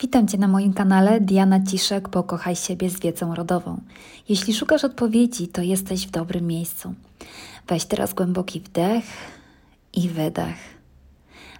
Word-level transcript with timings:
Witam 0.00 0.28
Cię 0.28 0.38
na 0.38 0.48
moim 0.48 0.72
kanale 0.72 1.20
Diana 1.20 1.60
Ciszek, 1.66 2.08
pokochaj 2.08 2.56
siebie 2.56 2.90
z 2.90 3.00
wiedzą 3.00 3.34
rodową. 3.34 3.80
Jeśli 4.28 4.54
szukasz 4.54 4.84
odpowiedzi, 4.84 5.48
to 5.48 5.62
jesteś 5.62 6.06
w 6.06 6.10
dobrym 6.10 6.46
miejscu. 6.46 6.94
Weź 7.68 7.84
teraz 7.84 8.14
głęboki 8.14 8.60
wdech 8.60 9.04
i 9.92 10.08
wydech. 10.08 10.56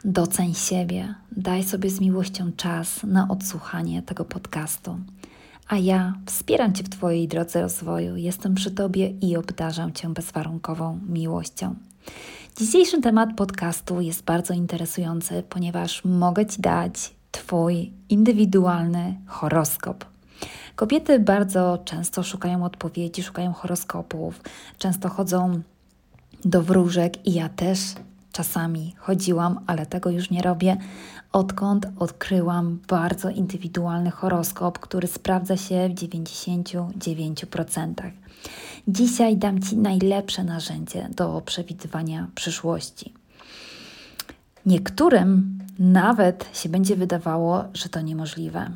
Doceń 0.04 0.54
siebie, 0.54 1.14
daj 1.36 1.64
sobie 1.64 1.90
z 1.90 2.00
miłością 2.00 2.52
czas 2.56 3.02
na 3.02 3.28
odsłuchanie 3.28 4.02
tego 4.02 4.24
podcastu. 4.24 4.98
A 5.68 5.76
ja 5.76 6.14
wspieram 6.26 6.72
Cię 6.72 6.84
w 6.84 6.88
Twojej 6.88 7.28
drodze 7.28 7.62
rozwoju, 7.62 8.16
jestem 8.16 8.54
przy 8.54 8.70
Tobie 8.70 9.10
i 9.20 9.36
obdarzam 9.36 9.92
Cię 9.92 10.08
bezwarunkową 10.08 11.00
miłością. 11.08 11.74
Dzisiejszy 12.56 13.00
temat 13.00 13.36
podcastu 13.36 14.00
jest 14.00 14.24
bardzo 14.24 14.54
interesujący, 14.54 15.42
ponieważ 15.48 16.04
mogę 16.04 16.46
Ci 16.46 16.60
dać 16.60 17.14
Twój 17.34 17.92
indywidualny 18.08 19.14
horoskop. 19.26 20.04
Kobiety 20.76 21.18
bardzo 21.18 21.78
często 21.84 22.22
szukają 22.22 22.64
odpowiedzi, 22.64 23.22
szukają 23.22 23.52
horoskopów, 23.52 24.40
często 24.78 25.08
chodzą 25.08 25.62
do 26.44 26.62
wróżek 26.62 27.26
i 27.26 27.32
ja 27.32 27.48
też 27.48 27.78
czasami 28.32 28.94
chodziłam, 28.98 29.60
ale 29.66 29.86
tego 29.86 30.10
już 30.10 30.30
nie 30.30 30.42
robię, 30.42 30.76
odkąd 31.32 31.86
odkryłam 31.98 32.78
bardzo 32.88 33.30
indywidualny 33.30 34.10
horoskop, 34.10 34.78
który 34.78 35.08
sprawdza 35.08 35.56
się 35.56 35.88
w 35.88 35.94
99%. 35.94 37.94
Dzisiaj 38.88 39.36
dam 39.36 39.62
Ci 39.62 39.76
najlepsze 39.76 40.44
narzędzie 40.44 41.08
do 41.16 41.42
przewidywania 41.46 42.26
przyszłości. 42.34 43.12
Niektórym 44.66 45.63
nawet 45.78 46.48
się 46.52 46.68
będzie 46.68 46.96
wydawało, 46.96 47.64
że 47.74 47.88
to 47.88 48.00
niemożliwe, 48.00 48.70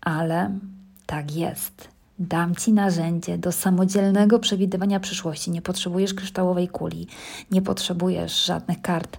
ale 0.00 0.58
tak 1.06 1.34
jest. 1.36 1.88
Dam 2.18 2.54
Ci 2.54 2.72
narzędzie 2.72 3.38
do 3.38 3.52
samodzielnego 3.52 4.38
przewidywania 4.38 5.00
przyszłości. 5.00 5.50
Nie 5.50 5.62
potrzebujesz 5.62 6.14
kryształowej 6.14 6.68
kuli, 6.68 7.06
nie 7.50 7.62
potrzebujesz 7.62 8.44
żadnych 8.44 8.82
kart. 8.82 9.18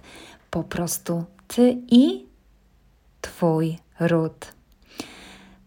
Po 0.50 0.64
prostu 0.64 1.24
Ty 1.48 1.76
i 1.90 2.26
Twój 3.20 3.78
ród. 4.00 4.52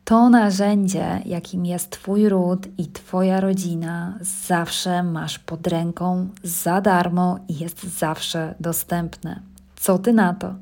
To 0.04 0.30
narzędzie, 0.30 1.22
jakim 1.26 1.66
jest 1.66 1.90
Twój 1.90 2.30
ród 2.30 2.68
i 2.78 2.88
Twoja 2.88 3.42
rodzina, 3.42 4.20
zawsze 4.22 5.04
masz 5.04 5.40
pod 5.40 5.68
ręką 5.68 6.30
za 6.44 6.82
darmo 6.82 7.40
i 7.48 7.60
jest 7.60 7.84
zawsze 7.84 8.56
dostępne. 8.60 9.42
Co 9.80 10.00
ty 10.00 10.14
na 10.14 10.33
to? 10.33 10.56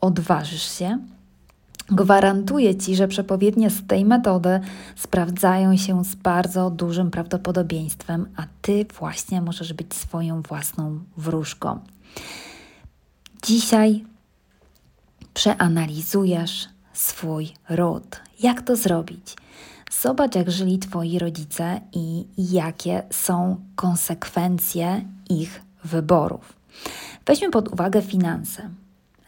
Odważysz 0.00 0.78
się? 0.78 0.98
Gwarantuję 1.90 2.76
ci, 2.76 2.96
że 2.96 3.08
przepowiednie 3.08 3.70
z 3.70 3.86
tej 3.86 4.04
metody 4.04 4.60
sprawdzają 4.96 5.76
się 5.76 6.04
z 6.04 6.14
bardzo 6.14 6.70
dużym 6.70 7.10
prawdopodobieństwem, 7.10 8.26
a 8.36 8.42
ty 8.62 8.86
właśnie 8.98 9.42
możesz 9.42 9.72
być 9.72 9.94
swoją 9.94 10.42
własną 10.42 11.00
wróżką. 11.16 11.78
Dzisiaj 13.42 14.04
przeanalizujesz 15.34 16.68
swój 16.92 17.52
ród. 17.68 18.20
Jak 18.40 18.62
to 18.62 18.76
zrobić? 18.76 19.36
Zobacz, 20.00 20.34
jak 20.34 20.50
żyli 20.50 20.78
Twoi 20.78 21.18
rodzice 21.18 21.80
i 21.92 22.26
jakie 22.38 23.02
są 23.10 23.56
konsekwencje 23.76 25.04
ich 25.30 25.62
wyborów. 25.84 26.52
Weźmy 27.26 27.50
pod 27.50 27.68
uwagę 27.68 28.02
finanse. 28.02 28.68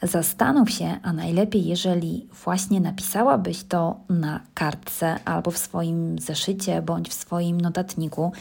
Zastanów 0.03 0.71
się, 0.71 0.99
a 1.03 1.13
najlepiej, 1.13 1.67
jeżeli 1.67 2.29
właśnie 2.45 2.81
napisałabyś 2.81 3.65
to 3.65 3.97
na 4.09 4.41
kartce 4.55 5.19
albo 5.25 5.51
w 5.51 5.59
swoim 5.59 6.19
zeszycie 6.19 6.83
bądź 6.83 7.09
w 7.09 7.13
swoim 7.13 7.61
notatniku. 7.61 8.33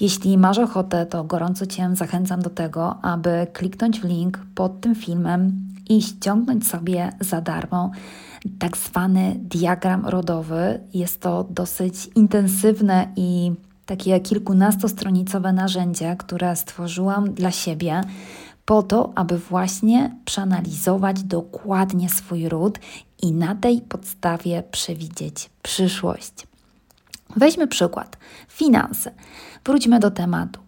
Jeśli 0.00 0.38
masz 0.38 0.58
ochotę, 0.58 1.06
to 1.06 1.24
gorąco 1.24 1.66
Cię 1.66 1.90
zachęcam 1.92 2.42
do 2.42 2.50
tego, 2.50 2.98
aby 3.02 3.46
kliknąć 3.52 4.00
w 4.00 4.04
link 4.04 4.38
pod 4.54 4.80
tym 4.80 4.94
filmem 4.94 5.52
i 5.88 6.02
ściągnąć 6.02 6.66
sobie 6.66 7.12
za 7.20 7.40
darmo 7.40 7.90
tak 8.58 8.76
zwany 8.76 9.36
diagram 9.38 10.06
rodowy. 10.06 10.80
Jest 10.94 11.20
to 11.20 11.44
dosyć 11.50 12.06
intensywne 12.14 13.08
i 13.16 13.52
takie 13.86 14.20
kilkunastostronicowe 14.20 15.52
narzędzie, 15.52 16.16
które 16.18 16.56
stworzyłam 16.56 17.34
dla 17.34 17.50
siebie 17.50 18.00
po 18.68 18.82
to, 18.82 19.12
aby 19.14 19.38
właśnie 19.38 20.16
przeanalizować 20.24 21.22
dokładnie 21.22 22.08
swój 22.08 22.48
ród 22.48 22.78
i 23.22 23.32
na 23.32 23.54
tej 23.54 23.80
podstawie 23.80 24.62
przewidzieć 24.70 25.50
przyszłość. 25.62 26.46
Weźmy 27.36 27.66
przykład 27.66 28.16
finanse. 28.48 29.10
Wróćmy 29.64 30.00
do 30.00 30.10
tematu. 30.10 30.60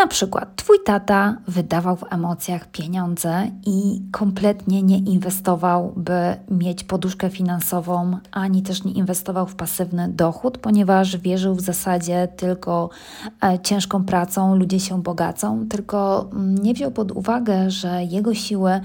Na 0.00 0.06
przykład 0.06 0.56
Twój 0.56 0.76
tata 0.84 1.36
wydawał 1.48 1.96
w 1.96 2.12
emocjach 2.12 2.68
pieniądze 2.68 3.50
i 3.66 4.02
kompletnie 4.12 4.82
nie 4.82 4.98
inwestował, 4.98 5.92
by 5.96 6.36
mieć 6.50 6.84
poduszkę 6.84 7.30
finansową, 7.30 8.18
ani 8.30 8.62
też 8.62 8.84
nie 8.84 8.92
inwestował 8.92 9.46
w 9.46 9.54
pasywny 9.54 10.08
dochód, 10.08 10.58
ponieważ 10.58 11.16
wierzył 11.16 11.54
w 11.54 11.60
zasadzie 11.60 12.28
tylko 12.36 12.90
e, 13.44 13.58
ciężką 13.58 14.04
pracą 14.04 14.56
ludzie 14.56 14.80
się 14.80 15.02
bogacą, 15.02 15.68
tylko 15.68 16.28
mm, 16.32 16.54
nie 16.54 16.74
wziął 16.74 16.90
pod 16.90 17.12
uwagę, 17.12 17.70
że 17.70 18.04
jego 18.04 18.34
siły 18.34 18.80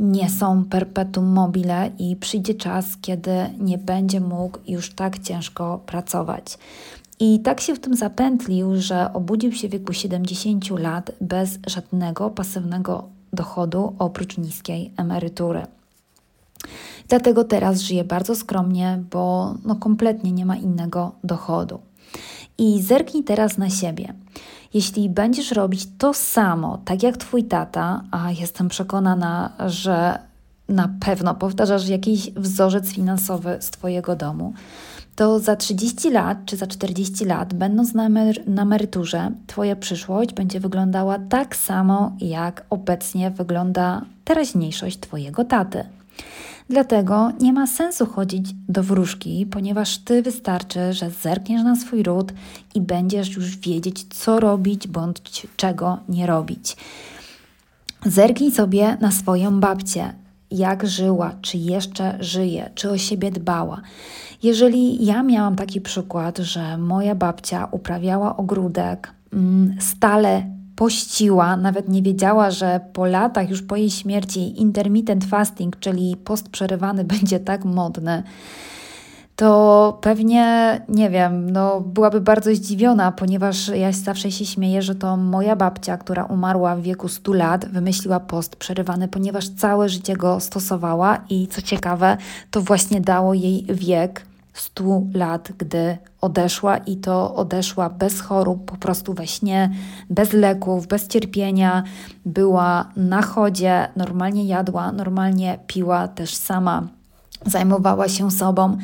nie 0.00 0.30
są 0.30 0.64
perpetuum 0.64 1.26
mobile 1.26 1.90
i 1.98 2.16
przyjdzie 2.16 2.54
czas, 2.54 2.86
kiedy 3.00 3.32
nie 3.58 3.78
będzie 3.78 4.20
mógł 4.20 4.58
już 4.66 4.94
tak 4.94 5.18
ciężko 5.18 5.80
pracować. 5.86 6.58
I 7.20 7.40
tak 7.40 7.60
się 7.60 7.74
w 7.74 7.80
tym 7.80 7.94
zapętlił, 7.94 8.76
że 8.76 9.12
obudził 9.12 9.52
się 9.52 9.68
w 9.68 9.70
wieku 9.70 9.92
70 9.92 10.70
lat 10.70 11.10
bez 11.20 11.58
żadnego 11.66 12.30
pasywnego 12.30 13.08
dochodu 13.32 13.94
oprócz 13.98 14.38
niskiej 14.38 14.92
emerytury. 14.96 15.66
Dlatego 17.08 17.44
teraz 17.44 17.80
żyje 17.80 18.04
bardzo 18.04 18.34
skromnie, 18.36 19.02
bo 19.10 19.54
no 19.64 19.76
kompletnie 19.76 20.32
nie 20.32 20.46
ma 20.46 20.56
innego 20.56 21.12
dochodu. 21.24 21.80
I 22.58 22.82
zerknij 22.82 23.24
teraz 23.24 23.58
na 23.58 23.70
siebie. 23.70 24.14
Jeśli 24.74 25.08
będziesz 25.08 25.52
robić 25.52 25.88
to 25.98 26.14
samo, 26.14 26.78
tak 26.84 27.02
jak 27.02 27.16
twój 27.16 27.44
tata, 27.44 28.02
a 28.10 28.30
jestem 28.30 28.68
przekonana, 28.68 29.52
że 29.66 30.18
na 30.68 30.90
pewno 31.00 31.34
powtarzasz 31.34 31.88
jakiś 31.88 32.30
wzorzec 32.30 32.88
finansowy 32.88 33.56
z 33.60 33.70
twojego 33.70 34.16
domu, 34.16 34.52
to 35.20 35.38
za 35.38 35.56
30 35.56 36.10
lat 36.10 36.38
czy 36.46 36.56
za 36.56 36.66
40 36.66 37.24
lat, 37.24 37.54
będąc 37.54 37.94
na, 37.94 38.06
emery 38.06 38.44
na 38.46 38.62
emeryturze, 38.62 39.32
Twoja 39.46 39.76
przyszłość 39.76 40.32
będzie 40.32 40.60
wyglądała 40.60 41.18
tak 41.18 41.56
samo, 41.56 42.12
jak 42.20 42.64
obecnie 42.70 43.30
wygląda 43.30 44.04
teraźniejszość 44.24 45.00
Twojego 45.00 45.44
taty. 45.44 45.84
Dlatego 46.68 47.32
nie 47.40 47.52
ma 47.52 47.66
sensu 47.66 48.06
chodzić 48.06 48.54
do 48.68 48.82
wróżki, 48.82 49.46
ponieważ 49.46 49.98
Ty 49.98 50.22
wystarczy, 50.22 50.92
że 50.92 51.10
zerkniesz 51.10 51.62
na 51.62 51.76
swój 51.76 52.02
ród 52.02 52.32
i 52.74 52.80
będziesz 52.80 53.36
już 53.36 53.56
wiedzieć, 53.56 54.04
co 54.04 54.40
robić 54.40 54.88
bądź 54.88 55.46
czego 55.56 55.98
nie 56.08 56.26
robić. 56.26 56.76
Zerknij 58.06 58.50
sobie 58.50 58.96
na 59.00 59.12
swoją 59.12 59.60
babcię, 59.60 60.12
jak 60.50 60.86
żyła, 60.86 61.32
czy 61.42 61.58
jeszcze 61.58 62.16
żyje, 62.20 62.70
czy 62.74 62.90
o 62.90 62.98
siebie 62.98 63.30
dbała. 63.30 63.80
Jeżeli 64.42 65.06
ja 65.06 65.22
miałam 65.22 65.56
taki 65.56 65.80
przykład, 65.80 66.38
że 66.38 66.78
moja 66.78 67.14
babcia 67.14 67.68
uprawiała 67.70 68.36
ogródek, 68.36 69.12
mm, 69.32 69.76
stale 69.80 70.42
pościła, 70.76 71.56
nawet 71.56 71.88
nie 71.88 72.02
wiedziała, 72.02 72.50
że 72.50 72.80
po 72.92 73.06
latach, 73.06 73.50
już 73.50 73.62
po 73.62 73.76
jej 73.76 73.90
śmierci, 73.90 74.60
intermittent 74.60 75.24
fasting, 75.24 75.80
czyli 75.80 76.16
post 76.24 76.48
przerywany, 76.48 77.04
będzie 77.20 77.40
tak 77.40 77.64
modny, 77.64 78.22
to 79.40 79.98
pewnie, 80.00 80.80
nie 80.88 81.10
wiem, 81.10 81.50
no 81.50 81.80
byłaby 81.80 82.20
bardzo 82.20 82.54
zdziwiona, 82.54 83.12
ponieważ 83.12 83.68
ja 83.68 83.92
zawsze 83.92 84.30
się 84.30 84.46
śmieję, 84.46 84.82
że 84.82 84.94
to 84.94 85.16
moja 85.16 85.56
babcia, 85.56 85.96
która 85.96 86.24
umarła 86.24 86.76
w 86.76 86.82
wieku 86.82 87.08
100 87.08 87.32
lat, 87.32 87.66
wymyśliła 87.66 88.20
post 88.20 88.56
przerywany, 88.56 89.08
ponieważ 89.08 89.48
całe 89.48 89.88
życie 89.88 90.16
go 90.16 90.40
stosowała 90.40 91.18
i 91.30 91.46
co 91.46 91.62
ciekawe, 91.62 92.16
to 92.50 92.60
właśnie 92.60 93.00
dało 93.00 93.34
jej 93.34 93.66
wiek 93.68 94.26
100 94.54 95.02
lat, 95.14 95.52
gdy 95.58 95.98
odeszła 96.20 96.76
i 96.76 96.96
to 96.96 97.34
odeszła 97.34 97.90
bez 97.90 98.20
chorób, 98.20 98.64
po 98.64 98.76
prostu 98.76 99.14
we 99.14 99.26
śnie, 99.26 99.70
bez 100.10 100.32
leków, 100.32 100.86
bez 100.86 101.08
cierpienia. 101.08 101.82
Była 102.24 102.88
na 102.96 103.22
chodzie, 103.22 103.88
normalnie 103.96 104.44
jadła, 104.44 104.92
normalnie 104.92 105.58
piła, 105.66 106.08
też 106.08 106.34
sama 106.34 106.99
zajmowała 107.46 108.08
się 108.08 108.30
sobą, 108.30 108.76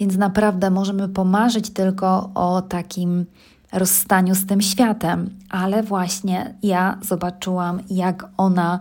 więc 0.00 0.16
naprawdę 0.16 0.70
możemy 0.70 1.08
pomarzyć 1.08 1.70
tylko 1.70 2.30
o 2.34 2.62
takim 2.62 3.26
rozstaniu 3.72 4.34
z 4.34 4.46
tym 4.46 4.60
światem, 4.60 5.30
ale 5.50 5.82
właśnie 5.82 6.54
ja 6.62 6.98
zobaczyłam, 7.02 7.80
jak 7.90 8.28
ona, 8.36 8.80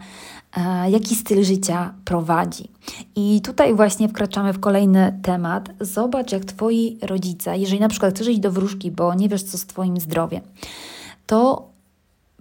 e, 0.57 0.91
jaki 0.91 1.15
styl 1.15 1.44
życia 1.44 1.94
prowadzi. 2.06 2.69
I 3.15 3.41
tutaj 3.41 3.75
właśnie 3.75 4.09
wkraczamy 4.09 4.53
w 4.53 4.59
kolejny 4.59 5.19
temat. 5.23 5.69
Zobacz, 5.79 6.31
jak 6.31 6.45
twoi 6.45 6.97
rodzice, 7.01 7.57
jeżeli 7.57 7.79
na 7.79 7.89
przykład 7.89 8.15
chcesz 8.15 8.27
iść 8.27 8.39
do 8.39 8.51
wróżki, 8.51 8.91
bo 8.91 9.13
nie 9.13 9.29
wiesz, 9.29 9.44
co 9.44 9.57
z 9.57 9.65
twoim 9.65 10.00
zdrowiem, 10.00 10.41
to 11.25 11.69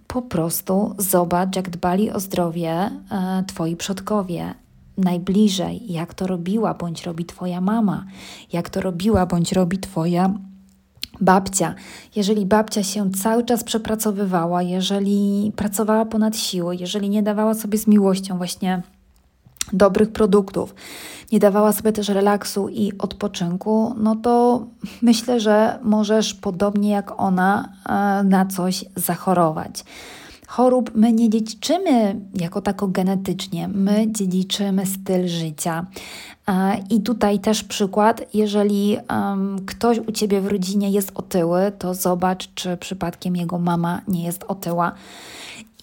po 0.07 0.21
prostu 0.21 0.95
zobacz, 0.97 1.55
jak 1.55 1.69
dbali 1.69 2.11
o 2.11 2.19
zdrowie 2.19 2.71
e, 2.71 3.43
twoi 3.47 3.75
przodkowie, 3.75 4.53
najbliżej, 4.97 5.93
jak 5.93 6.13
to 6.13 6.27
robiła 6.27 6.73
bądź 6.73 7.03
robi 7.03 7.25
Twoja 7.25 7.61
mama, 7.61 8.05
jak 8.53 8.69
to 8.69 8.81
robiła 8.81 9.25
bądź 9.25 9.51
robi 9.51 9.77
Twoja 9.77 10.33
babcia. 11.21 11.75
Jeżeli 12.15 12.45
babcia 12.45 12.83
się 12.83 13.11
cały 13.11 13.43
czas 13.43 13.63
przepracowywała, 13.63 14.61
jeżeli 14.61 15.51
pracowała 15.55 16.05
ponad 16.05 16.37
siły, 16.37 16.75
jeżeli 16.75 17.09
nie 17.09 17.23
dawała 17.23 17.53
sobie 17.53 17.77
z 17.77 17.87
miłością 17.87 18.37
właśnie 18.37 18.81
dobrych 19.73 20.11
produktów, 20.11 20.75
nie 21.31 21.39
dawała 21.39 21.71
sobie 21.71 21.91
też 21.91 22.09
relaksu 22.09 22.69
i 22.69 22.91
odpoczynku, 22.97 23.95
no 23.97 24.15
to 24.15 24.65
myślę, 25.01 25.39
że 25.39 25.79
możesz 25.83 26.33
podobnie 26.33 26.89
jak 26.89 27.21
ona 27.21 27.69
e, 27.89 28.23
na 28.23 28.45
coś 28.45 28.85
zachorować 28.95 29.83
chorób 30.51 30.91
my 30.95 31.13
nie 31.13 31.29
dziedziczymy 31.29 32.15
jako 32.35 32.61
tako 32.61 32.87
genetycznie, 32.87 33.67
my 33.67 34.11
dziedziczymy 34.11 34.85
styl 34.85 35.27
życia. 35.27 35.85
I 36.89 37.01
tutaj 37.01 37.39
też 37.39 37.63
przykład, 37.63 38.21
jeżeli 38.33 38.97
um, 39.09 39.65
ktoś 39.65 39.99
u 39.99 40.11
ciebie 40.11 40.41
w 40.41 40.47
rodzinie 40.47 40.91
jest 40.91 41.11
otyły, 41.15 41.71
to 41.79 41.93
zobacz, 41.93 42.49
czy 42.55 42.77
przypadkiem 42.77 43.35
jego 43.35 43.59
mama 43.59 44.01
nie 44.07 44.23
jest 44.23 44.43
otyła. 44.43 44.91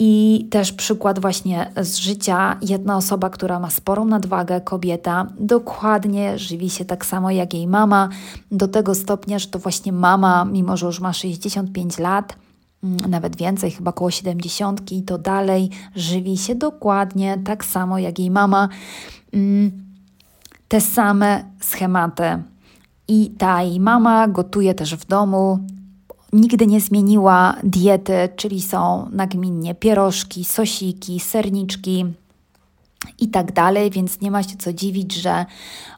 I 0.00 0.47
też 0.50 0.73
przykład 0.73 1.19
właśnie 1.19 1.70
z 1.76 1.97
życia. 1.97 2.56
Jedna 2.62 2.97
osoba, 2.97 3.31
która 3.31 3.61
ma 3.61 3.70
sporą 3.70 4.05
nadwagę, 4.05 4.61
kobieta, 4.61 5.26
dokładnie 5.41 6.38
żywi 6.38 6.70
się 6.70 6.85
tak 6.85 7.06
samo 7.06 7.31
jak 7.31 7.55
jej 7.55 7.67
mama, 7.67 8.09
do 8.53 8.69
tego 8.69 8.94
stopnia, 8.94 9.38
że 9.38 9.47
to 9.47 9.59
właśnie 9.59 9.93
mama, 9.93 10.44
mimo 10.44 10.76
że 10.76 10.87
już 10.87 11.00
ma 11.00 11.12
65 11.12 11.99
lat, 11.99 12.37
nawet 12.82 13.36
więcej, 13.36 13.70
chyba 13.70 13.90
około 13.90 14.10
70, 14.10 14.92
i 14.92 15.02
to 15.02 15.19
dalej 15.19 15.70
żywi 15.94 16.36
się 16.38 16.54
dokładnie 16.54 17.38
tak 17.44 17.64
samo 17.64 17.98
jak 17.98 18.19
jej 18.19 18.30
mama. 18.30 18.69
Mm, 19.32 19.70
te 20.69 20.80
same 20.80 21.44
schematy. 21.60 22.42
I 23.08 23.30
ta 23.38 23.62
jej 23.62 23.80
mama 23.80 24.28
gotuje 24.28 24.75
też 24.75 24.94
w 24.94 25.06
domu. 25.06 25.58
Nigdy 26.32 26.66
nie 26.66 26.80
zmieniła 26.80 27.56
diety, 27.64 28.28
czyli 28.36 28.62
są 28.62 29.08
nagminnie 29.12 29.74
pierożki, 29.74 30.44
sosiki, 30.44 31.20
serniczki 31.20 32.04
i 33.19 33.28
tak 33.28 33.52
dalej, 33.52 33.90
więc 33.90 34.20
nie 34.20 34.31
ma 34.31 34.42
się 34.42 34.56
co 34.56 34.72
dziwić, 34.72 35.14
że 35.14 35.46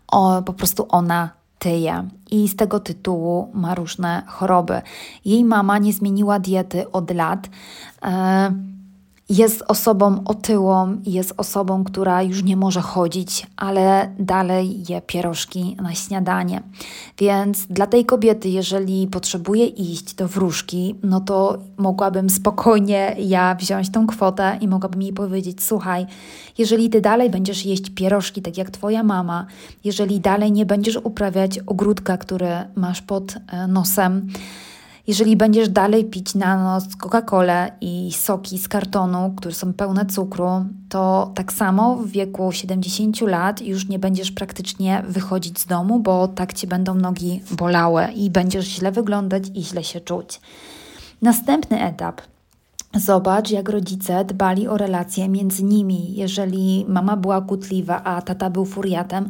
o, 0.09 0.43
po 0.43 0.53
prostu 0.53 0.87
ona 0.89 1.40
tyje 1.61 2.09
i 2.31 2.49
z 2.49 2.57
tego 2.57 2.81
tytułu 2.81 3.51
ma 3.55 3.75
różne 3.75 4.23
choroby. 4.27 4.83
Jej 5.25 5.45
mama 5.45 5.79
nie 5.79 5.93
zmieniła 5.93 6.39
diety 6.39 6.91
od 6.91 7.11
lat. 7.11 7.49
Jest 9.31 9.63
osobą 9.69 10.23
otyłą, 10.25 10.97
jest 11.07 11.35
osobą, 11.37 11.85
która 11.85 12.23
już 12.23 12.43
nie 12.43 12.57
może 12.57 12.81
chodzić, 12.81 13.47
ale 13.57 14.15
dalej 14.19 14.85
je 14.89 15.01
pierożki 15.01 15.77
na 15.83 15.95
śniadanie. 15.95 16.63
Więc 17.19 17.67
dla 17.67 17.87
tej 17.87 18.05
kobiety, 18.05 18.49
jeżeli 18.49 19.07
potrzebuje 19.07 19.67
iść 19.67 20.15
do 20.15 20.29
wróżki, 20.29 20.95
no 21.03 21.21
to 21.21 21.59
mogłabym 21.77 22.31
spokojnie 22.31 23.17
ja 23.19 23.55
wziąć 23.55 23.91
tą 23.91 24.07
kwotę 24.07 24.59
i 24.61 24.69
mogłabym 24.69 25.03
jej 25.03 25.13
powiedzieć: 25.13 25.63
Słuchaj, 25.63 26.07
jeżeli 26.59 26.91
ty 26.91 27.01
dalej 27.01 27.31
będziesz 27.31 27.67
jeść 27.67 27.91
pierożki, 27.91 28.43
tak 28.43 28.59
jak 28.59 28.71
twoja 28.71 29.03
mama, 29.03 29.47
jeżeli 29.85 30.21
dalej 30.21 30.53
nie 30.53 30.67
będziesz 30.67 30.97
uprawiać 30.97 31.59
ogródka, 31.59 32.19
który 32.19 32.51
masz 32.77 33.03
pod 33.03 33.35
e, 33.53 33.67
nosem, 33.67 34.29
jeżeli 35.07 35.37
będziesz 35.37 35.69
dalej 35.69 36.05
pić 36.05 36.35
na 36.35 36.65
noc 36.65 36.85
Coca-Colę 36.97 37.71
i 37.81 38.13
soki 38.13 38.59
z 38.59 38.69
kartonu, 38.69 39.33
które 39.37 39.55
są 39.55 39.73
pełne 39.73 40.07
cukru, 40.07 40.65
to 40.89 41.33
tak 41.35 41.53
samo 41.53 41.97
w 41.97 42.09
wieku 42.09 42.53
70 42.53 43.21
lat 43.21 43.63
już 43.63 43.89
nie 43.89 43.99
będziesz 43.99 44.33
praktycznie 44.33 45.03
wychodzić 45.09 45.59
z 45.59 45.67
domu, 45.67 46.01
bo 46.01 46.29
tak 46.29 46.53
ci 46.55 46.67
będą 46.67 46.95
nogi 46.95 47.43
bolały 47.51 48.07
i 48.15 48.31
będziesz 48.31 48.67
źle 48.67 48.93
wyglądać 48.93 49.45
i 49.55 49.65
źle 49.65 49.85
się 49.85 50.01
czuć. 50.01 50.41
Następny 51.23 51.85
etap 51.85 52.21
Zobacz, 52.95 53.51
jak 53.51 53.69
rodzice 53.69 54.25
dbali 54.25 54.69
o 54.69 54.77
relacje 54.77 55.29
między 55.29 55.65
nimi. 55.65 56.15
Jeżeli 56.15 56.85
mama 56.89 57.17
była 57.17 57.41
kutliwa, 57.41 58.05
a 58.05 58.23
tata 58.23 58.51
był 58.51 58.65
furiatem 58.65 59.29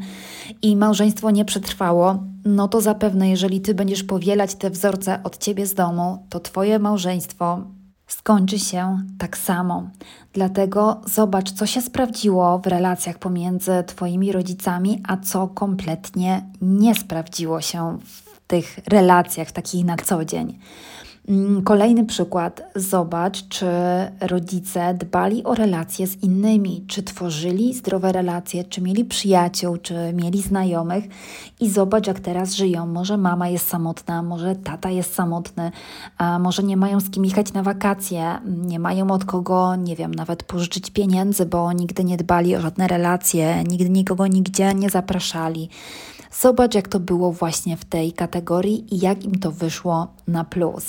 i 0.62 0.76
małżeństwo 0.76 1.31
nie 1.31 1.44
przetrwało, 1.44 2.19
no 2.45 2.69
to 2.69 2.81
zapewne, 2.81 3.31
jeżeli 3.31 3.61
ty 3.61 3.75
będziesz 3.75 4.03
powielać 4.03 4.55
te 4.55 4.71
wzorce 4.71 5.23
od 5.23 5.39
ciebie 5.39 5.67
z 5.67 5.75
domu, 5.75 6.27
to 6.29 6.41
twoje 6.41 6.79
małżeństwo 6.79 7.63
skończy 8.07 8.59
się 8.59 8.99
tak 9.19 9.39
samo. 9.39 9.91
Dlatego 10.33 11.01
zobacz, 11.07 11.53
co 11.53 11.67
się 11.67 11.83
sprawdziło 11.83 12.59
w 12.59 12.67
relacjach 12.67 13.19
pomiędzy 13.19 13.85
twoimi 13.87 14.33
rodzicami, 14.33 15.03
a 15.09 15.17
co 15.17 15.49
kompletnie 15.49 16.43
nie 16.63 16.95
sprawdziło 16.95 17.61
się 17.61 17.99
w 18.05 18.41
tych 18.47 18.79
relacjach 18.89 19.53
takich 19.53 19.85
na 19.85 19.97
co 19.97 20.25
dzień. 20.25 20.59
Mm, 21.28 21.62
kolejny 21.62 22.05
przykład. 22.05 22.62
Zobacz, 22.75 23.49
czy 23.49 23.67
rodzice 24.20 24.94
dbali 24.94 25.44
o 25.44 25.55
relacje 25.55 26.06
z 26.06 26.22
innymi, 26.22 26.84
czy 26.87 27.02
tworzyli 27.02 27.75
zdrowe 27.75 28.12
relacje, 28.12 28.64
czy 28.64 28.81
mieli 28.81 29.05
przyjaciół, 29.05 29.76
czy 29.76 29.94
mieli 30.12 30.43
znajomych 30.43 31.05
i 31.61 31.70
zobacz, 31.70 32.06
jak 32.06 32.20
teraz 32.20 32.55
żyją. 32.55 32.87
Może 32.87 33.17
mama 33.17 33.49
jest 33.49 33.69
samotna, 33.69 34.22
może 34.22 34.56
tata 34.56 34.90
jest 34.90 35.14
samotny, 35.14 35.72
może 36.40 36.62
nie 36.62 36.76
mają 36.76 37.00
z 37.00 37.11
kim 37.11 37.25
jechać 37.25 37.52
na 37.52 37.62
wakacje, 37.62 38.38
nie 38.46 38.78
mają 38.78 39.11
od 39.11 39.25
kogo, 39.25 39.76
nie 39.76 39.96
wiem, 39.96 40.14
nawet 40.14 40.43
pożyczyć 40.43 40.90
pieniędzy, 40.90 41.46
bo 41.46 41.72
nigdy 41.72 42.05
nie 42.05 42.17
dbali 42.17 42.56
o 42.56 42.61
żadne 42.61 42.88
relacje, 42.88 43.64
nigdy 43.64 43.90
nikogo 43.90 44.26
nigdzie 44.26 44.75
nie 44.75 44.90
zapraszali. 44.90 45.69
Zobacz, 46.31 46.75
jak 46.75 46.88
to 46.88 47.00
było 47.00 47.32
właśnie 47.32 47.77
w 47.77 47.85
tej 47.85 48.12
kategorii 48.12 48.94
i 48.94 48.99
jak 48.99 49.25
im 49.25 49.38
to 49.38 49.53
wyszło 49.53 50.06
na 50.29 50.44
plus. 50.44 50.85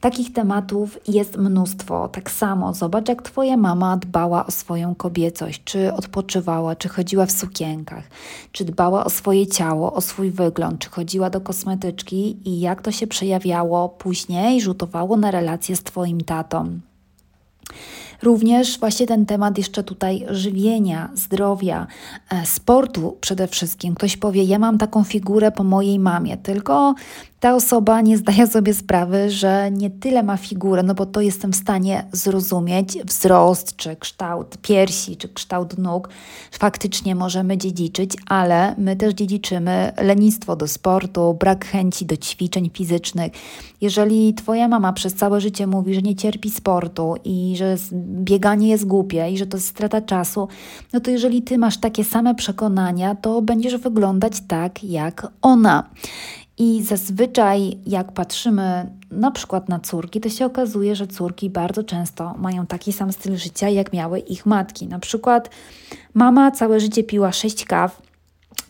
Takich 0.00 0.32
tematów 0.32 0.98
jest 1.08 1.36
mnóstwo. 1.36 2.08
Tak 2.08 2.30
samo 2.30 2.74
zobacz, 2.74 3.08
jak 3.08 3.22
Twoja 3.22 3.56
mama 3.56 3.96
dbała 3.96 4.46
o 4.46 4.50
swoją 4.50 4.94
kobiecość, 4.94 5.64
czy 5.64 5.94
odpoczywała, 5.94 6.76
czy 6.76 6.88
chodziła 6.88 7.26
w 7.26 7.32
sukienkach, 7.32 8.04
czy 8.52 8.64
dbała 8.64 9.04
o 9.04 9.10
swoje 9.10 9.46
ciało, 9.46 9.92
o 9.92 10.00
swój 10.00 10.30
wygląd, 10.30 10.78
czy 10.78 10.90
chodziła 10.90 11.30
do 11.30 11.40
kosmetyczki 11.40 12.48
i 12.48 12.60
jak 12.60 12.82
to 12.82 12.92
się 12.92 13.06
przejawiało 13.06 13.88
później, 13.88 14.60
rzutowało 14.60 15.16
na 15.16 15.30
relacje 15.30 15.76
z 15.76 15.82
Twoim 15.82 16.20
tatą. 16.20 16.80
Również 18.22 18.78
właśnie 18.78 19.06
ten 19.06 19.26
temat 19.26 19.58
jeszcze 19.58 19.82
tutaj 19.82 20.26
żywienia, 20.30 21.08
zdrowia, 21.14 21.86
e, 22.30 22.46
sportu 22.46 23.16
przede 23.20 23.48
wszystkim. 23.48 23.94
Ktoś 23.94 24.16
powie, 24.16 24.42
ja 24.44 24.58
mam 24.58 24.78
taką 24.78 25.04
figurę 25.04 25.52
po 25.52 25.64
mojej 25.64 25.98
mamie, 25.98 26.36
tylko 26.36 26.94
ta 27.40 27.54
osoba 27.54 28.00
nie 28.00 28.16
zdaje 28.16 28.46
sobie 28.56 28.74
sprawy, 28.74 29.30
że 29.30 29.70
nie 29.70 29.90
tyle 29.90 30.22
ma 30.22 30.36
figurę, 30.36 30.82
no 30.82 30.94
bo 30.94 31.06
to 31.06 31.20
jestem 31.20 31.52
w 31.52 31.56
stanie 31.56 32.06
zrozumieć, 32.12 32.98
wzrost, 33.04 33.76
czy 33.76 33.96
kształt 33.96 34.56
piersi, 34.62 35.16
czy 35.16 35.28
kształt 35.28 35.78
nóg, 35.78 36.08
faktycznie 36.52 37.14
możemy 37.14 37.58
dziedziczyć, 37.58 38.12
ale 38.26 38.74
my 38.78 38.96
też 38.96 39.14
dziedziczymy 39.14 39.92
lenistwo 40.02 40.56
do 40.56 40.68
sportu, 40.68 41.34
brak 41.34 41.64
chęci 41.64 42.06
do 42.06 42.16
ćwiczeń 42.16 42.70
fizycznych. 42.74 43.32
Jeżeli 43.80 44.34
Twoja 44.34 44.68
mama 44.68 44.92
przez 44.92 45.14
całe 45.14 45.40
życie 45.40 45.66
mówi, 45.66 45.94
że 45.94 46.02
nie 46.02 46.14
cierpi 46.14 46.50
sportu 46.50 47.14
i 47.24 47.54
że 47.56 47.76
bieganie 48.02 48.68
jest 48.68 48.86
głupie 48.86 49.30
i 49.30 49.38
że 49.38 49.46
to 49.46 49.56
jest 49.56 49.68
strata 49.68 50.00
czasu, 50.00 50.48
no 50.92 51.00
to 51.00 51.10
jeżeli 51.10 51.42
Ty 51.42 51.58
masz 51.58 51.78
takie 51.78 52.04
same 52.04 52.34
przekonania, 52.34 53.14
to 53.14 53.42
będziesz 53.42 53.76
wyglądać 53.76 54.32
tak 54.48 54.84
jak 54.84 55.26
ona. 55.42 55.90
I 56.58 56.82
zazwyczaj, 56.82 57.78
jak 57.86 58.12
patrzymy 58.12 58.90
na 59.10 59.30
przykład 59.30 59.68
na 59.68 59.80
córki, 59.80 60.20
to 60.20 60.28
się 60.28 60.46
okazuje, 60.46 60.96
że 60.96 61.06
córki 61.06 61.50
bardzo 61.50 61.84
często 61.84 62.34
mają 62.38 62.66
taki 62.66 62.92
sam 62.92 63.12
styl 63.12 63.36
życia, 63.36 63.68
jak 63.68 63.92
miały 63.92 64.18
ich 64.18 64.46
matki. 64.46 64.86
Na 64.86 64.98
przykład 64.98 65.50
mama 66.14 66.50
całe 66.50 66.80
życie 66.80 67.04
piła 67.04 67.32
sześć 67.32 67.64
kaw, 67.64 68.02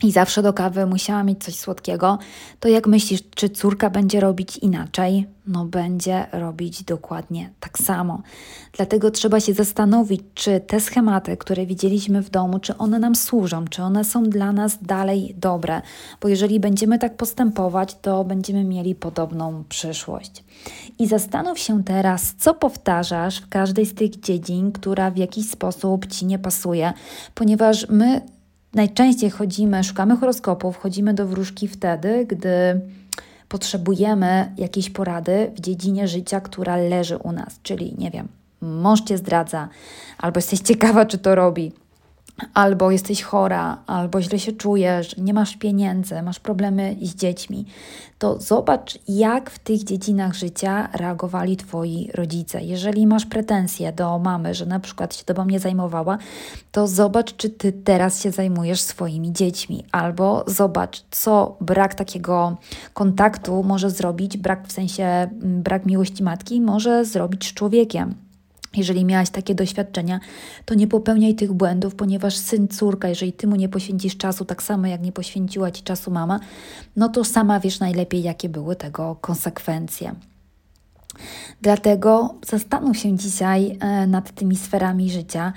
i 0.07 0.13
zawsze 0.13 0.43
do 0.43 0.53
kawy 0.53 0.87
musiała 0.87 1.25
mieć 1.25 1.45
coś 1.45 1.55
słodkiego, 1.55 2.19
to 2.61 2.69
jak 2.69 2.87
myślisz, 2.87 3.21
czy 3.35 3.49
córka 3.49 3.91
będzie 3.91 4.21
robić 4.21 4.57
inaczej? 4.57 5.27
No, 5.47 5.65
będzie 5.65 6.27
robić 6.33 6.85
dokładnie 6.85 7.51
tak 7.61 7.79
samo. 7.79 8.23
Dlatego 8.73 9.11
trzeba 9.11 9.41
się 9.41 9.55
zastanowić, 9.55 10.21
czy 10.35 10.61
te 10.61 10.81
schematy, 10.81 11.37
które 11.37 11.67
widzieliśmy 11.67 12.23
w 12.23 12.31
domu, 12.31 12.59
czy 12.59 12.79
one 12.79 12.99
nam 12.99 13.15
służą, 13.15 13.65
czy 13.69 13.83
one 13.83 14.05
są 14.05 14.25
dla 14.25 14.53
nas 14.53 14.79
dalej 14.83 15.35
dobre, 15.39 15.83
bo 16.21 16.29
jeżeli 16.29 16.61
będziemy 16.61 16.99
tak 16.99 17.17
postępować, 17.17 17.97
to 18.03 18.25
będziemy 18.25 18.65
mieli 18.65 18.95
podobną 18.95 19.65
przyszłość. 19.69 20.45
I 20.99 21.07
zastanów 21.07 21.59
się 21.59 21.85
teraz, 21.85 22.35
co 22.39 22.55
powtarzasz 22.55 23.41
w 23.41 23.49
każdej 23.49 23.87
z 23.87 23.95
tych 23.95 24.21
dziedzin, 24.21 24.73
która 24.73 25.11
w 25.11 25.17
jakiś 25.17 25.51
sposób 25.51 26.07
ci 26.07 26.27
nie 26.27 26.39
pasuje, 26.39 26.93
ponieważ 27.35 27.89
my 27.89 28.36
Najczęściej 28.77 29.31
chodzimy, 29.31 29.85
szukamy 29.85 30.17
horoskopów, 30.17 30.77
chodzimy 30.77 31.15
do 31.15 31.27
wróżki 31.27 31.69
wtedy, 31.69 32.27
gdy 32.27 32.81
potrzebujemy 33.49 34.53
jakiejś 34.59 34.91
porady 34.91 35.53
w 35.57 35.61
dziedzinie 35.61 36.09
życia, 36.09 36.41
która 36.41 36.77
leży 36.77 37.17
u 37.17 37.33
nas, 37.33 37.61
czyli 37.63 37.95
nie 37.99 38.11
wiem, 38.11 38.29
mąż 38.61 39.01
cię 39.01 39.19
zdradza, 39.19 39.69
albo 40.19 40.39
jesteś 40.39 40.61
ciekawa, 40.71 41.07
czy 41.07 41.19
to 41.19 41.35
robi, 41.35 41.73
albo 42.55 42.91
jesteś 42.91 43.23
chora, 43.23 43.79
albo 43.87 44.23
źle 44.23 44.39
się 44.39 44.53
czujesz, 44.53 45.17
nie 45.17 45.35
masz 45.35 45.57
pieniędzy, 45.57 46.23
masz 46.23 46.41
problemy 46.41 46.97
z 47.03 47.15
dziećmi, 47.15 47.67
to 48.19 48.41
zobacz, 48.41 48.99
jak 49.09 49.51
w 49.51 49.59
tych 49.59 49.85
dziedzinach 49.85 50.35
życia 50.35 50.89
reagowali 50.93 51.57
Twoi 51.57 52.11
rodzice. 52.15 52.63
Jeżeli 52.63 53.07
masz 53.07 53.27
pretensje 53.27 53.93
do 53.93 54.19
mamy, 54.19 54.55
że 54.55 54.67
na 54.67 54.81
przykład 54.81 55.17
się 55.17 55.25
Tobą 55.25 55.45
nie 55.45 55.61
zajmowała, 55.61 56.19
to 56.73 56.87
zobacz, 56.89 57.37
czy 57.37 57.51
Ty 57.51 57.73
teraz 57.73 58.23
się 58.23 58.31
zajmujesz 58.31 58.81
swoimi 58.81 59.33
dziećmi, 59.33 59.85
albo 59.93 60.45
zobacz, 60.47 61.05
co 61.11 61.57
brak 61.61 61.95
takiego 61.95 62.57
kontaktu 62.95 63.63
może 63.63 63.91
zrobić, 63.91 64.37
brak 64.37 64.69
w 64.69 64.73
sensie 64.73 65.29
brak 65.43 65.87
miłości 65.87 66.23
matki 66.23 66.61
może 66.61 67.05
zrobić 67.05 67.49
z 67.49 67.55
człowiekiem. 67.55 68.26
Jeżeli 68.77 69.05
miałaś 69.05 69.31
takie 69.31 69.55
doświadczenia, 69.55 70.21
to 70.65 70.75
nie 70.75 70.87
popełniaj 70.87 71.35
tych 71.35 71.53
błędów, 71.53 71.95
ponieważ 71.95 72.37
syn, 72.37 72.69
córka, 72.69 73.09
jeżeli 73.09 73.33
ty 73.33 73.47
mu 73.47 73.57
nie 73.57 73.69
poświęcisz 73.69 74.17
czasu, 74.17 74.45
tak 74.45 74.63
samo 74.63 74.87
jak 74.87 75.03
nie 75.03 75.13
poświęciła 75.13 75.71
ci 75.71 75.83
czasu 75.83 76.11
mama, 76.11 76.41
no 76.97 77.09
to 77.09 77.25
sama 77.25 77.61
wiesz 77.61 77.81
najlepiej, 77.81 78.23
jakie 78.23 78.49
były 78.49 78.77
tego 78.77 79.17
konsekwencje. 79.21 80.15
Dlatego 81.63 82.35
zastanów 82.47 82.97
się 82.97 83.17
dzisiaj 83.17 83.79
e, 83.81 84.07
nad 84.07 84.35
tymi 84.35 84.57
sferami 84.57 85.11
życia 85.11 85.53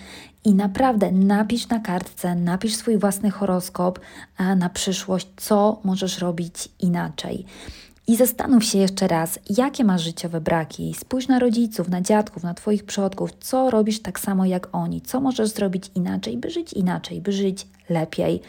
i 0.46 0.54
naprawdę 0.54 1.12
napisz 1.12 1.68
na 1.68 1.80
kartce, 1.80 2.36
napisz 2.36 2.76
swój 2.76 2.98
własny 2.98 3.32
horoskop 3.32 4.00
e, 4.38 4.56
na 4.56 4.70
przyszłość, 4.70 5.28
co 5.38 5.80
możesz 5.84 6.20
robić 6.20 6.70
inaczej. 6.80 7.46
I 8.10 8.16
zastanów 8.16 8.63
się 8.63 8.78
jeszcze 8.78 9.08
raz, 9.08 9.39
jakie 9.50 9.84
masz 9.84 10.01
życiowe 10.01 10.42
braki. 10.42 10.94
Spójrz 10.94 11.28
na 11.28 11.39
rodziców, 11.39 11.89
na 11.89 12.01
dziadków, 12.01 12.44
na 12.44 12.54
Twoich 12.54 12.84
przodków, 12.84 13.32
co 13.39 13.70
robisz 13.70 14.01
tak 14.01 14.20
samo 14.20 14.46
jak 14.46 14.68
oni, 14.72 15.01
co 15.01 15.22
możesz 15.22 15.50
zrobić 15.50 15.92
inaczej, 15.96 16.38
by 16.38 16.50
żyć 16.50 16.74
inaczej, 16.74 17.22
by 17.22 17.32
żyć 17.32 17.68
lepiej. 17.89 18.42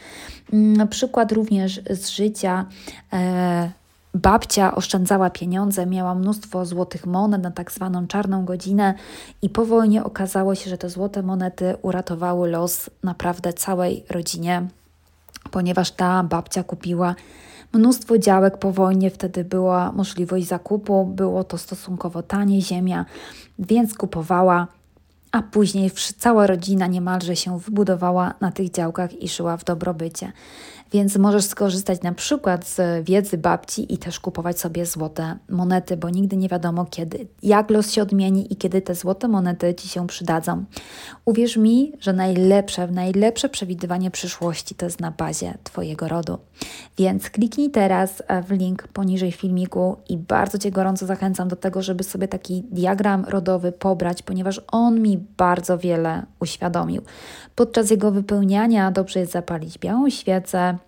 Mm, 0.53 0.89
przykład 0.89 1.33
również 1.33 1.81
z 1.91 2.09
życia. 2.09 2.67
E, 3.13 3.71
Babcia 4.15 4.75
oszczędzała 4.75 5.31
pieniądze, 5.31 5.87
miała 5.87 6.15
mnóstwo 6.15 6.67
złotych 6.67 7.07
monet 7.07 7.43
na 7.43 7.51
tak 7.51 7.73
zwaną 7.73 8.07
czarną 8.07 8.45
godzinę, 8.45 8.95
i 9.43 9.49
po 9.49 9.67
wojnie 9.67 10.05
okazało 10.05 10.55
się, 10.55 10.71
że 10.71 10.79
te 10.79 10.91
złote 10.91 11.23
monety 11.23 11.77
uratowały 11.83 12.49
los 12.49 12.91
naprawdę 13.03 13.53
całej 13.53 14.05
rodzinie, 14.11 14.67
ponieważ 15.51 15.91
ta 15.91 16.23
babcia 16.23 16.63
kupiła 16.63 17.15
mnóstwo 17.73 18.19
działek 18.19 18.59
po 18.59 18.73
wojnie, 18.73 19.11
wtedy 19.11 19.45
była 19.45 19.93
możliwość 19.93 20.47
zakupu, 20.47 21.07
było 21.07 21.45
to 21.45 21.59
stosunkowo 21.59 22.23
tanie 22.23 22.63
ziemia, 22.63 23.05
więc 23.59 23.95
kupowała, 23.95 24.67
a 25.33 25.43
później 25.43 25.91
cała 26.19 26.47
rodzina 26.47 26.87
niemalże 26.87 27.37
się 27.37 27.59
wybudowała 27.59 28.35
na 28.41 28.53
tych 28.53 28.71
działkach 28.71 29.23
i 29.23 29.29
żyła 29.29 29.57
w 29.57 29.65
dobrobycie. 29.65 30.33
Więc 30.93 31.17
możesz 31.17 31.45
skorzystać 31.45 32.03
na 32.03 32.13
przykład 32.13 32.67
z 32.67 33.05
wiedzy 33.05 33.39
babci 33.39 33.95
i 33.95 33.99
też 33.99 34.21
kupować 34.21 34.61
sobie 34.61 34.87
złote 34.87 35.39
monety, 35.49 35.97
bo 35.97 36.11
nigdy 36.11 36.37
nie 36.37 36.49
wiadomo 36.49 36.85
kiedy, 36.85 37.27
jak 37.43 37.71
los 37.71 37.93
się 37.93 38.03
odmieni 38.03 38.53
i 38.53 38.57
kiedy 38.57 38.83
te 38.83 38.95
złote 38.95 39.29
monety 39.29 39.75
Ci 39.75 39.89
się 39.89 40.07
przydadzą. 40.07 40.65
Uwierz 41.25 41.57
mi, 41.57 41.93
że 42.01 42.13
najlepsze, 42.13 42.87
najlepsze 42.87 43.49
przewidywanie 43.49 44.11
przyszłości 44.11 44.75
to 44.75 44.87
jest 44.87 45.01
na 45.01 45.11
bazie 45.11 45.59
Twojego 45.65 46.09
rodu. 46.09 46.39
Więc 46.99 47.31
kliknij 47.31 47.71
teraz 47.71 48.23
w 48.49 48.51
link 48.51 48.89
poniżej 48.89 49.33
filmiku 49.33 49.97
i 50.09 50.17
bardzo 50.17 50.59
Cię 50.59 50.71
gorąco 50.71 51.07
zachęcam 51.07 51.49
do 51.49 51.57
tego, 51.57 51.83
żeby 51.83 52.05
sobie 52.05 52.29
taki 52.29 52.63
diagram 52.71 53.25
rodowy 53.25 53.73
pobrać, 53.73 54.23
ponieważ 54.23 54.61
on 54.73 55.01
mi 55.01 55.19
bardzo 55.37 55.79
wiele 55.79 56.27
uświadomił. 56.41 57.03
Podczas 57.55 57.91
jego 57.91 58.11
wypełniania 58.11 58.91
dobrze 58.91 59.21
jest 59.21 59.33
zapalić 59.33 59.79
białą 59.79 60.11
świecę, 60.11 60.79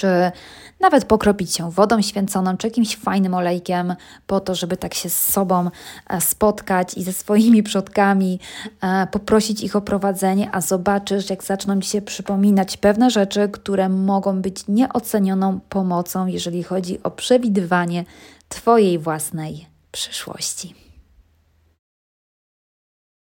czy 0.00 0.32
nawet 0.80 1.04
pokropić 1.04 1.54
się 1.54 1.70
wodą 1.70 2.02
święconą, 2.02 2.56
czy 2.56 2.66
jakimś 2.66 2.96
fajnym 2.96 3.34
olejkiem, 3.34 3.94
po 4.26 4.40
to, 4.40 4.54
żeby 4.54 4.76
tak 4.76 4.94
się 4.94 5.10
z 5.10 5.26
sobą 5.26 5.70
e, 6.10 6.20
spotkać 6.20 6.94
i 6.94 7.02
ze 7.02 7.12
swoimi 7.12 7.62
przodkami, 7.62 8.40
e, 8.80 9.06
poprosić 9.06 9.62
ich 9.62 9.76
o 9.76 9.80
prowadzenie, 9.80 10.50
a 10.52 10.60
zobaczysz, 10.60 11.30
jak 11.30 11.44
zaczną 11.44 11.80
ci 11.80 11.88
się 11.88 12.02
przypominać 12.02 12.76
pewne 12.76 13.10
rzeczy, 13.10 13.48
które 13.48 13.88
mogą 13.88 14.42
być 14.42 14.68
nieocenioną 14.68 15.60
pomocą, 15.68 16.26
jeżeli 16.26 16.62
chodzi 16.62 17.02
o 17.02 17.10
przewidywanie 17.10 18.04
Twojej 18.48 18.98
własnej 18.98 19.66
przyszłości. 19.92 20.89